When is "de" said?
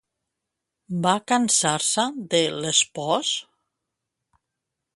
2.33-2.41